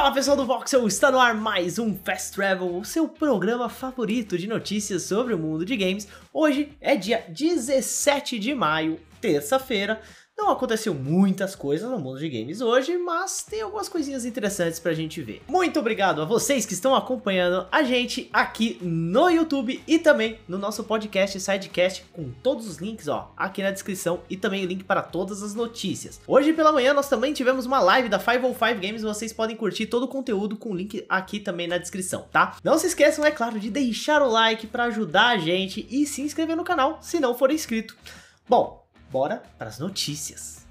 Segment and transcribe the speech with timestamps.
[0.00, 4.38] Fala pessoal do Voxel, está no ar mais um Fast Travel, o seu programa favorito
[4.38, 6.08] de notícias sobre o mundo de games.
[6.32, 10.00] Hoje é dia 17 de maio, terça-feira,
[10.40, 14.94] não aconteceu muitas coisas no mundo de games hoje, mas tem algumas coisinhas interessantes pra
[14.94, 15.42] gente ver.
[15.46, 20.56] Muito obrigado a vocês que estão acompanhando a gente aqui no YouTube e também no
[20.56, 24.82] nosso podcast Sidecast com todos os links, ó, aqui na descrição e também o link
[24.82, 26.18] para todas as notícias.
[26.26, 30.04] Hoje pela manhã nós também tivemos uma live da 505 Games, vocês podem curtir todo
[30.04, 32.56] o conteúdo com o link aqui também na descrição, tá?
[32.64, 36.22] Não se esqueçam, é claro, de deixar o like para ajudar a gente e se
[36.22, 37.94] inscrever no canal se não for inscrito.
[38.48, 38.79] Bom,
[39.10, 40.66] bora para as notícias.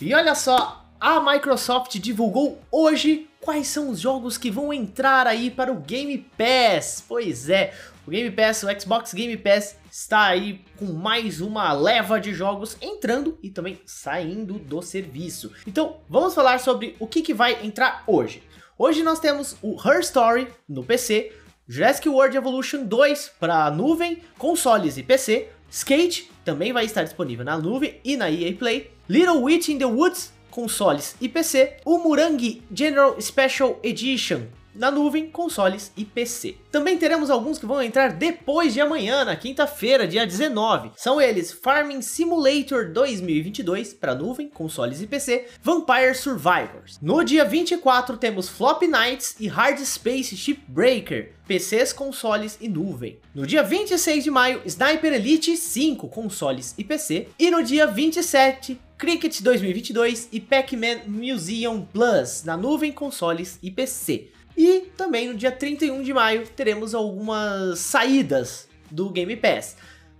[0.00, 5.50] E olha só, a Microsoft divulgou hoje quais são os jogos que vão entrar aí
[5.50, 7.04] para o Game Pass.
[7.06, 7.74] Pois é,
[8.06, 12.76] o Game Pass, o Xbox Game Pass está aí com mais uma leva de jogos
[12.80, 15.52] entrando e também saindo do serviço.
[15.66, 18.42] Então, vamos falar sobre o que, que vai entrar hoje.
[18.76, 21.32] Hoje nós temos o Her Story no PC,
[21.66, 25.48] Jurassic World Evolution 2 para nuvem, consoles e PC.
[25.70, 28.90] Skate também vai estar disponível na nuvem e na EA Play.
[29.08, 31.78] Little Witch in the Woods, consoles e PC.
[31.82, 34.42] O Murangi General Special Edition
[34.74, 36.56] na nuvem, consoles e PC.
[36.70, 40.90] Também teremos alguns que vão entrar depois de amanhã, na quinta-feira, dia 19.
[40.96, 46.98] São eles Farming Simulator 2022 para nuvem, consoles e PC, Vampire Survivors.
[47.00, 53.18] No dia 24 temos Flop Nights e Hard Space Shipbreaker, PCs, consoles e nuvem.
[53.34, 57.28] No dia 26 de maio, Sniper Elite 5, consoles e PC.
[57.38, 64.30] E no dia 27, Cricket 2022 e Pac-Man Museum Plus, na nuvem, consoles e PC.
[64.56, 69.76] E também no dia 31 de maio teremos algumas saídas do Game Pass.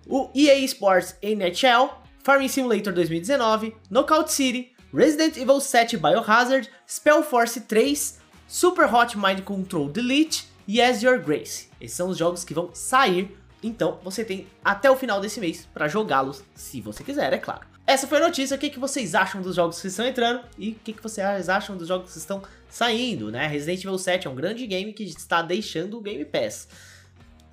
[0.07, 1.91] O EA Sports NHL,
[2.23, 9.89] Farming Simulator 2019, Knockout City, Resident Evil 7 Biohazard, Spellforce 3, Super Hot Mind Control
[9.89, 11.69] Delete e As Your Grace.
[11.81, 15.69] Esses são os jogos que vão sair, então você tem até o final desse mês
[15.73, 17.74] para jogá-los, se você quiser, é claro.
[17.95, 20.71] Essa foi a notícia, o que, que vocês acham dos jogos que estão entrando e
[20.71, 23.47] o que, que vocês acham dos jogos que estão saindo, né?
[23.47, 26.67] Resident Evil 7 é um grande game que está deixando o Game Pass.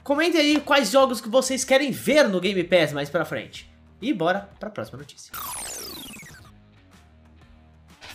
[0.03, 3.71] Comentem aí quais jogos que vocês querem ver no Game Pass mais pra frente.
[4.01, 5.31] E bora pra próxima notícia.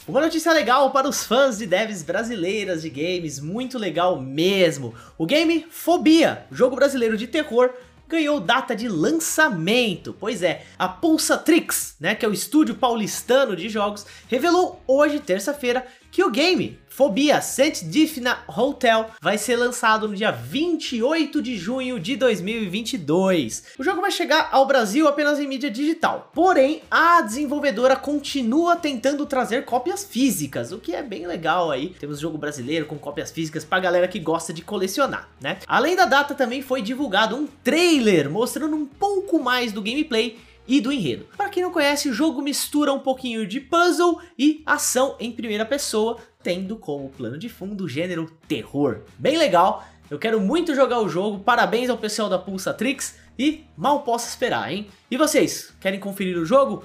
[0.09, 4.92] Uma notícia legal para os fãs de devs brasileiras de games, muito legal mesmo.
[5.16, 7.72] O game Fobia, jogo brasileiro de terror,
[8.08, 10.14] ganhou data de lançamento.
[10.18, 15.86] Pois é, a Pulsatrix, né, que é o estúdio paulistano de jogos, revelou hoje, terça-feira,
[16.10, 22.00] que o game Fobia Saint Difna Hotel vai ser lançado no dia 28 de junho
[22.00, 23.64] de 2022.
[23.78, 29.26] O jogo vai chegar ao Brasil apenas em mídia digital, porém a desenvolvedora continua tentando
[29.26, 31.90] trazer cópias físicas, o que é bem legal aí.
[32.00, 35.58] Temos jogo brasileiro com cópias físicas pra galera que gosta de colecionar, né?
[35.66, 40.81] Além da data também foi divulgado um trailer mostrando um pouco mais do gameplay e
[40.81, 41.27] do enredo.
[41.37, 45.65] Para quem não conhece, o jogo mistura um pouquinho de puzzle e ação em primeira
[45.65, 49.00] pessoa, tendo como plano de fundo o gênero terror.
[49.19, 54.03] Bem legal, eu quero muito jogar o jogo, parabéns ao pessoal da Pulsatrix e mal
[54.03, 54.87] posso esperar, hein?
[55.10, 56.84] E vocês, querem conferir o jogo?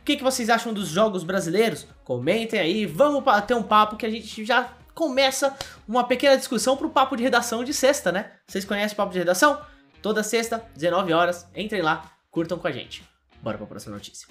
[0.00, 1.86] O que, que vocês acham dos jogos brasileiros?
[2.02, 5.56] Comentem aí, vamos ter um papo que a gente já começa
[5.86, 8.32] uma pequena discussão para o papo de redação de sexta, né?
[8.46, 9.60] Vocês conhecem o papo de redação?
[10.00, 13.11] Toda sexta, 19 horas, entrem lá, curtam com a gente.
[13.42, 14.28] Bora para a próxima notícia.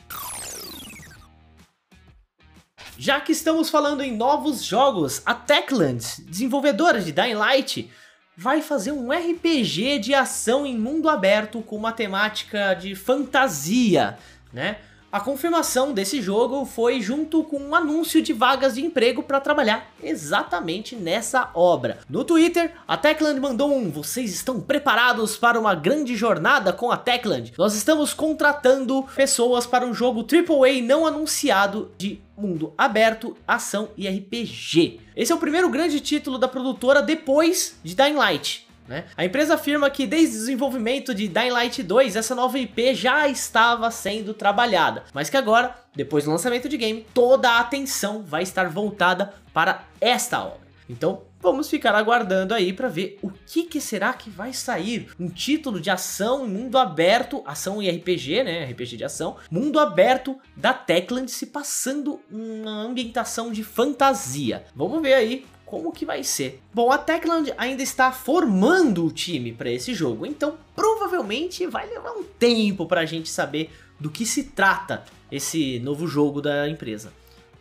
[2.98, 7.92] Já que estamos falando em novos jogos, a Techland, desenvolvedora de Dying Light,
[8.38, 14.18] vai fazer um RPG de ação em mundo aberto com uma temática de fantasia,
[14.54, 14.78] né?
[15.12, 19.92] A confirmação desse jogo foi junto com um anúncio de vagas de emprego para trabalhar
[20.02, 22.00] exatamente nessa obra.
[22.10, 26.96] No Twitter, a Techland mandou um: Vocês estão preparados para uma grande jornada com a
[26.96, 27.52] Techland?
[27.58, 34.08] Nós estamos contratando pessoas para um jogo AAA não anunciado de mundo aberto, ação e
[34.08, 35.02] RPG.
[35.14, 38.71] Esse é o primeiro grande título da produtora depois de Dying Light.
[38.88, 39.06] Né?
[39.16, 43.28] A empresa afirma que desde o desenvolvimento de Dying Light 2, essa nova IP já
[43.28, 48.44] estava sendo trabalhada, mas que agora, depois do lançamento de game, toda a atenção vai
[48.44, 50.62] estar voltada para esta obra.
[50.90, 55.08] Então, vamos ficar aguardando aí para ver o que, que, será que vai sair.
[55.18, 58.66] Um título de ação, mundo aberto, ação e RPG, né?
[58.66, 64.66] RPG de ação, mundo aberto da Techland se passando uma ambientação de fantasia.
[64.76, 66.62] Vamos ver aí como que vai ser.
[66.73, 72.12] Bom, a Techland ainda está formando o time para esse jogo, então provavelmente vai levar
[72.12, 77.14] um tempo para a gente saber do que se trata esse novo jogo da empresa.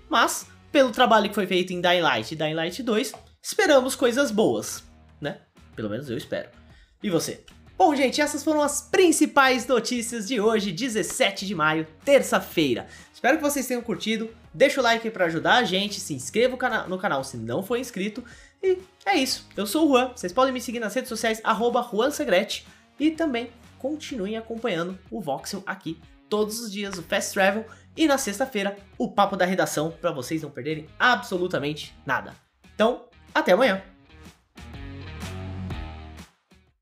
[0.08, 4.32] Mas pelo trabalho que foi feito em Dying Light e Dying Light 2, esperamos coisas
[4.32, 4.82] boas,
[5.20, 5.38] né?
[5.76, 6.48] Pelo menos eu espero.
[7.00, 7.44] E você?
[7.80, 12.86] Bom, gente, essas foram as principais notícias de hoje, 17 de maio, terça-feira.
[13.10, 14.28] Espero que vocês tenham curtido.
[14.52, 18.22] Deixa o like para ajudar a gente, se inscreva no canal se não for inscrito.
[18.62, 19.48] E é isso.
[19.56, 20.12] Eu sou o Juan.
[20.14, 21.40] Vocês podem me seguir nas redes sociais,
[21.90, 22.66] JuanSegrete.
[22.98, 23.48] E também
[23.78, 25.98] continuem acompanhando o Voxel aqui
[26.28, 27.64] todos os dias, o Fast Travel.
[27.96, 32.34] E na sexta-feira, o Papo da Redação, para vocês não perderem absolutamente nada.
[32.74, 33.82] Então, até amanhã!